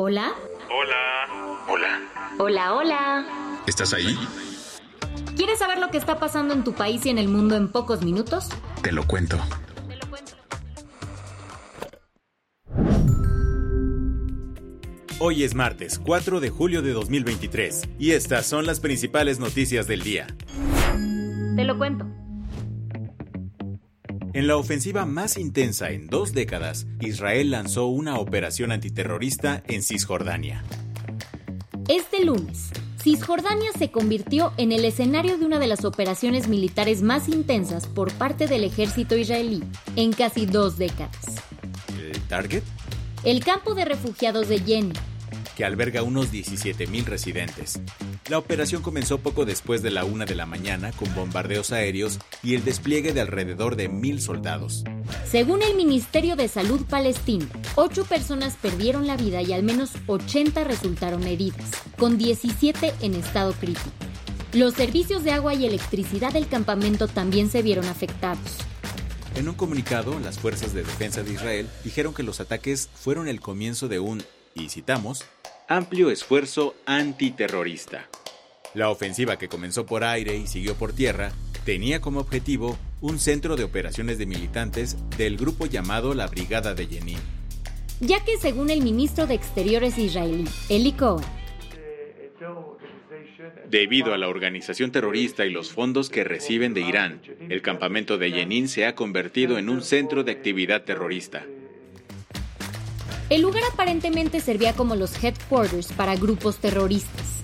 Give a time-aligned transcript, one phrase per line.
[0.00, 0.32] Hola.
[0.70, 1.66] Hola.
[1.66, 2.00] Hola.
[2.38, 3.60] Hola, hola.
[3.66, 4.16] ¿Estás ahí?
[5.34, 8.04] ¿Quieres saber lo que está pasando en tu país y en el mundo en pocos
[8.04, 8.48] minutos?
[8.80, 9.36] Te lo cuento.
[15.18, 20.02] Hoy es martes 4 de julio de 2023 y estas son las principales noticias del
[20.02, 20.28] día.
[21.56, 22.06] Te lo cuento.
[24.38, 30.62] En la ofensiva más intensa en dos décadas, Israel lanzó una operación antiterrorista en Cisjordania.
[31.88, 32.70] Este lunes,
[33.02, 38.12] Cisjordania se convirtió en el escenario de una de las operaciones militares más intensas por
[38.12, 39.64] parte del ejército israelí
[39.96, 41.42] en casi dos décadas.
[42.00, 42.62] ¿El target?
[43.24, 44.92] El campo de refugiados de Yen,
[45.56, 47.80] que alberga unos 17.000 residentes.
[48.28, 52.54] La operación comenzó poco después de la una de la mañana con bombardeos aéreos y
[52.54, 54.84] el despliegue de alrededor de mil soldados.
[55.26, 60.62] Según el Ministerio de Salud palestino, ocho personas perdieron la vida y al menos 80
[60.64, 63.90] resultaron heridas, con 17 en estado crítico.
[64.52, 68.58] Los servicios de agua y electricidad del campamento también se vieron afectados.
[69.36, 73.40] En un comunicado, las fuerzas de defensa de Israel dijeron que los ataques fueron el
[73.40, 74.22] comienzo de un,
[74.54, 75.24] y citamos,
[75.68, 78.08] amplio esfuerzo antiterrorista.
[78.74, 81.32] La ofensiva que comenzó por aire y siguió por tierra
[81.64, 86.86] tenía como objetivo un centro de operaciones de militantes del grupo llamado la Brigada de
[86.86, 87.18] Jenin.
[88.00, 91.24] Ya que según el ministro de Exteriores israelí, Eli Cohen,
[93.68, 98.30] Debido a la organización terrorista y los fondos que reciben de Irán, el campamento de
[98.30, 101.44] Jenin se ha convertido en un centro de actividad terrorista.
[103.28, 107.37] El lugar aparentemente servía como los headquarters para grupos terroristas.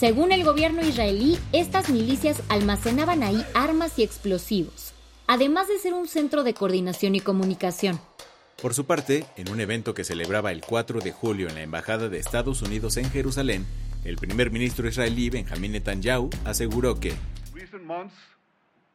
[0.00, 4.94] Según el gobierno israelí, estas milicias almacenaban ahí armas y explosivos,
[5.26, 8.00] además de ser un centro de coordinación y comunicación.
[8.62, 12.08] Por su parte, en un evento que celebraba el 4 de julio en la Embajada
[12.08, 13.66] de Estados Unidos en Jerusalén,
[14.02, 17.12] el primer ministro israelí Benjamin Netanyahu aseguró que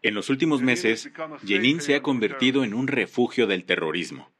[0.01, 1.11] en los últimos meses,
[1.45, 4.31] Jenin se ha convertido en un refugio del terrorismo.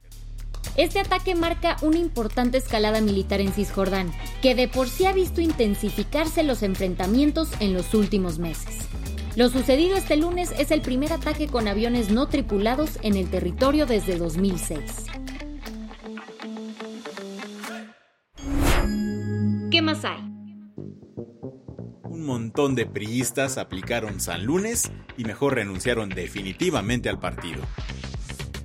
[0.76, 5.42] Este ataque marca una importante escalada militar en Cisjordania, que de por sí ha visto
[5.42, 8.88] intensificarse los enfrentamientos en los últimos meses.
[9.36, 13.86] Lo sucedido este lunes es el primer ataque con aviones no tripulados en el territorio
[13.86, 14.82] desde 2006.
[19.72, 20.22] ¿Qué más hay?
[22.04, 27.62] Un montón de priistas aplicaron San Lunes y mejor renunciaron definitivamente al partido.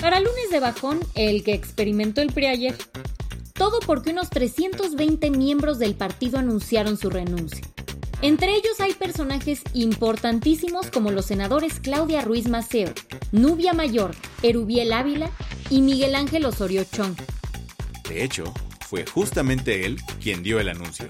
[0.01, 2.75] Para lunes de bajón, el que experimentó el PRI ayer.
[3.53, 7.67] Todo porque unos 320 miembros del partido anunciaron su renuncia.
[8.23, 12.89] Entre ellos hay personajes importantísimos como los senadores Claudia Ruiz Maceo,
[13.33, 14.13] Nubia Mayor,
[14.43, 15.31] Erubiel Ávila
[15.69, 17.17] y Miguel Ángel Osorio Chong.
[18.09, 18.45] De hecho,
[18.89, 21.07] fue justamente él quien dio el anuncio.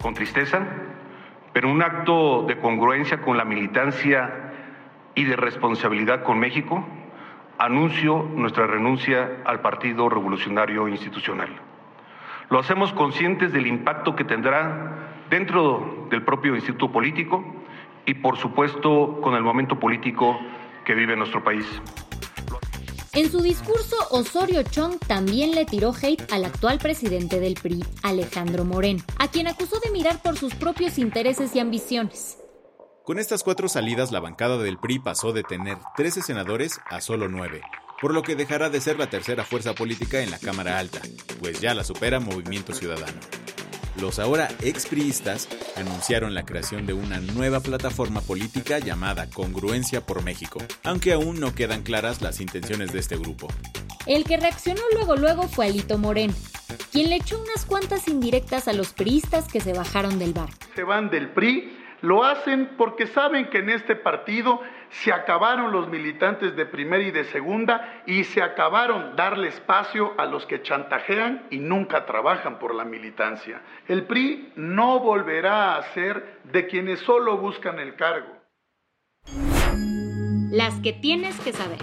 [0.00, 0.64] Con tristeza,
[1.52, 4.52] pero un acto de congruencia con la militancia
[5.16, 6.86] y de responsabilidad con México,
[7.58, 11.50] anuncio nuestra renuncia al Partido Revolucionario Institucional.
[12.50, 17.44] Lo hacemos conscientes del impacto que tendrá dentro del propio instituto político
[18.06, 20.38] y, por supuesto, con el momento político
[20.84, 21.66] que vive nuestro país.
[23.14, 28.64] En su discurso, Osorio Chong también le tiró hate al actual presidente del PRI, Alejandro
[28.64, 32.43] Moreno, a quien acusó de mirar por sus propios intereses y ambiciones.
[33.04, 37.28] Con estas cuatro salidas, la bancada del PRI pasó de tener 13 senadores a solo
[37.28, 37.60] 9,
[38.00, 41.02] por lo que dejará de ser la tercera fuerza política en la Cámara Alta,
[41.38, 43.20] pues ya la supera Movimiento Ciudadano.
[44.00, 50.60] Los ahora expriistas anunciaron la creación de una nueva plataforma política llamada Congruencia por México,
[50.82, 53.48] aunque aún no quedan claras las intenciones de este grupo.
[54.06, 56.32] El que reaccionó luego luego fue Alito Moreno,
[56.90, 60.48] quien le echó unas cuantas indirectas a los priistas que se bajaron del bar.
[60.74, 64.60] Se van del PRI lo hacen porque saben que en este partido
[64.90, 70.26] se acabaron los militantes de primera y de segunda y se acabaron darle espacio a
[70.26, 73.62] los que chantajean y nunca trabajan por la militancia.
[73.88, 78.34] El PRI no volverá a ser de quienes solo buscan el cargo.
[80.50, 81.78] Las que tienes que saber.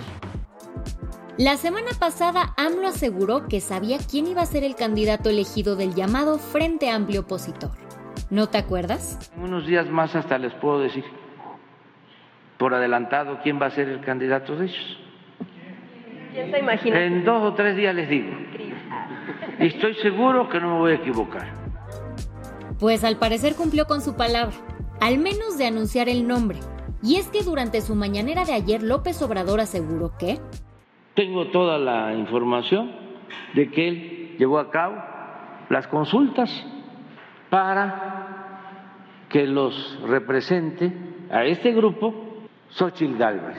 [1.38, 5.96] La semana pasada, AMLO aseguró que sabía quién iba a ser el candidato elegido del
[5.96, 7.72] llamado Frente Amplio Opositor.
[8.32, 9.30] ¿No te acuerdas?
[9.36, 11.04] Unos días más hasta les puedo decir
[12.58, 14.98] por adelantado quién va a ser el candidato de ellos.
[16.32, 17.04] ¿Quién se imagina?
[17.04, 18.32] En dos o tres días les digo.
[19.60, 21.46] Y estoy seguro que no me voy a equivocar.
[22.80, 24.56] Pues al parecer cumplió con su palabra,
[25.02, 26.60] al menos de anunciar el nombre.
[27.04, 30.40] Y es que durante su mañanera de ayer López Obrador aseguró que...
[31.16, 32.92] Tengo toda la información
[33.56, 34.96] de que él llevó a cabo
[35.70, 36.50] las consultas
[37.50, 38.21] para
[39.32, 40.92] que los represente
[41.32, 42.14] a este grupo
[42.70, 43.58] Xochitl Galvez.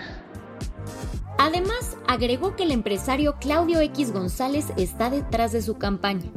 [1.39, 6.31] Además, agregó que el empresario Claudio X González está detrás de su campaña.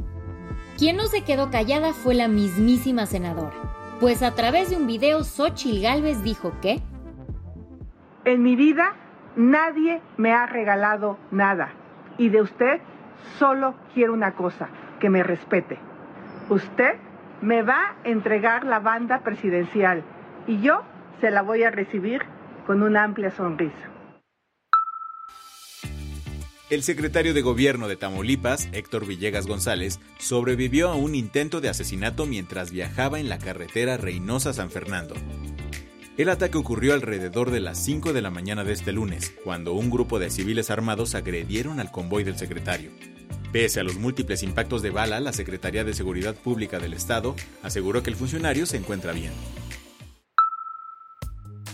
[0.78, 3.54] Quien no se quedó callada fue la mismísima senadora,
[4.00, 6.82] pues a través de un video Xochitl Galvez dijo que
[8.24, 8.96] En mi vida
[9.36, 11.74] nadie me ha regalado nada
[12.18, 12.82] y de usted
[13.38, 15.78] solo quiero una cosa, que me respete.
[16.50, 16.96] Usted
[17.46, 20.04] me va a entregar la banda presidencial
[20.48, 20.82] y yo
[21.22, 22.22] se la voy a recibir
[22.66, 23.92] con una amplia sonrisa.
[26.72, 32.26] El secretario de Gobierno de Tamaulipas, Héctor Villegas González, sobrevivió a un intento de asesinato
[32.26, 35.14] mientras viajaba en la carretera Reynosa-San Fernando.
[36.18, 39.92] El ataque ocurrió alrededor de las 5 de la mañana de este lunes, cuando un
[39.92, 42.90] grupo de civiles armados agredieron al convoy del secretario.
[43.56, 48.04] Pese a los múltiples impactos de bala, la Secretaría de Seguridad Pública del Estado aseguró
[48.04, 49.32] que el funcionario se encuentra bien.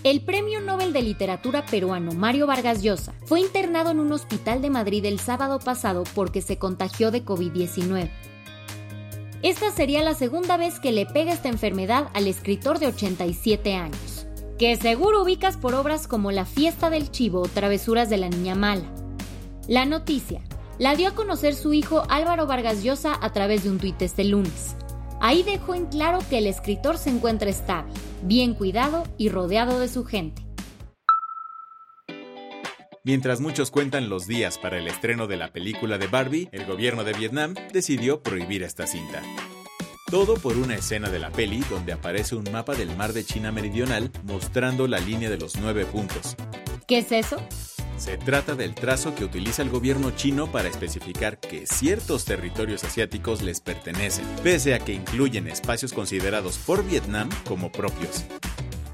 [0.03, 4.69] El Premio Nobel de Literatura peruano Mario Vargas Llosa fue internado en un hospital de
[4.69, 8.11] Madrid el sábado pasado porque se contagió de COVID-19.
[9.41, 14.27] Esta sería la segunda vez que le pega esta enfermedad al escritor de 87 años,
[14.59, 18.53] que seguro ubicas por obras como La fiesta del chivo o Travesuras de la niña
[18.53, 18.93] mala.
[19.67, 20.43] La noticia
[20.81, 24.23] la dio a conocer su hijo Álvaro Vargas Llosa a través de un tuit este
[24.23, 24.75] lunes.
[25.21, 27.93] Ahí dejó en claro que el escritor se encuentra estable,
[28.23, 30.41] bien cuidado y rodeado de su gente.
[33.03, 37.03] Mientras muchos cuentan los días para el estreno de la película de Barbie, el gobierno
[37.03, 39.21] de Vietnam decidió prohibir esta cinta.
[40.09, 43.51] Todo por una escena de la peli donde aparece un mapa del mar de China
[43.51, 46.35] Meridional mostrando la línea de los nueve puntos.
[46.87, 47.37] ¿Qué es eso?
[48.01, 53.43] Se trata del trazo que utiliza el gobierno chino para especificar que ciertos territorios asiáticos
[53.43, 58.25] les pertenecen, pese a que incluyen espacios considerados por Vietnam como propios.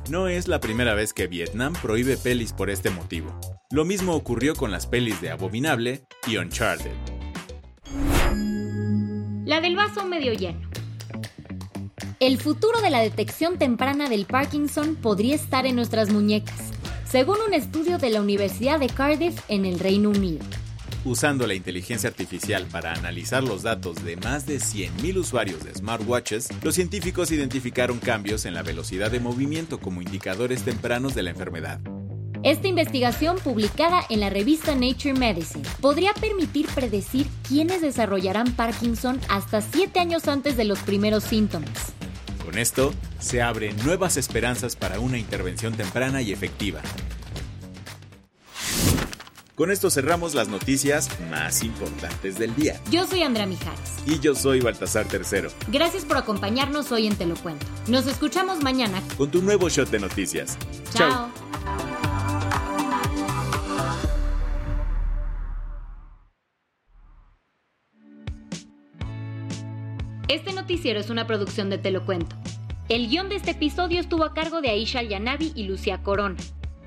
[0.10, 3.40] No es la primera vez que Vietnam prohíbe pelis por este motivo.
[3.72, 6.92] Lo mismo ocurrió con las pelis de Abominable y Uncharted.
[9.46, 10.70] La del vaso medio lleno.
[12.20, 16.77] El futuro de la detección temprana del Parkinson podría estar en nuestras muñecas
[17.10, 20.44] según un estudio de la Universidad de Cardiff en el Reino Unido.
[21.06, 26.50] Usando la inteligencia artificial para analizar los datos de más de 100.000 usuarios de smartwatches,
[26.64, 31.80] los científicos identificaron cambios en la velocidad de movimiento como indicadores tempranos de la enfermedad.
[32.44, 39.62] Esta investigación, publicada en la revista Nature Medicine, podría permitir predecir quiénes desarrollarán Parkinson hasta
[39.62, 41.94] 7 años antes de los primeros síntomas.
[42.44, 46.82] Con esto, se abren nuevas esperanzas para una intervención temprana y efectiva.
[49.58, 52.80] Con esto cerramos las noticias más importantes del día.
[52.92, 53.80] Yo soy Andrea Mijares.
[54.06, 55.50] Y yo soy Baltasar Tercero.
[55.70, 57.66] Gracias por acompañarnos hoy en Te lo Cuento.
[57.88, 60.60] Nos escuchamos mañana con tu nuevo shot de noticias.
[60.94, 61.32] Chao.
[70.28, 72.36] Este noticiero es una producción de Te lo Cuento.
[72.90, 76.38] El guion de este episodio estuvo a cargo de Aisha Yanavi y Lucia Corona.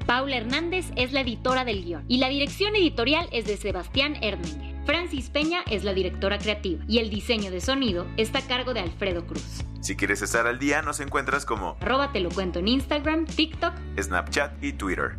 [0.07, 4.77] Paula Hernández es la editora del guion y la dirección editorial es de Sebastián Erdmeyer.
[4.87, 8.81] Francis Peña es la directora creativa y el diseño de sonido está a cargo de
[8.81, 9.63] Alfredo Cruz.
[9.83, 13.75] Si quieres estar al día, nos encuentras como arroba te lo cuento en Instagram, TikTok,
[14.01, 15.19] Snapchat y Twitter.